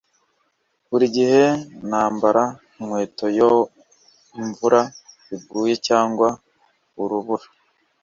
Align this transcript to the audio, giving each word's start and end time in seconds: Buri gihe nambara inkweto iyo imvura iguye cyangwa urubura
Buri 0.89 1.05
gihe 1.15 1.43
nambara 1.89 2.43
inkweto 2.79 3.25
iyo 3.33 3.51
imvura 4.41 4.81
iguye 5.35 5.75
cyangwa 5.87 6.27
urubura 7.01 7.45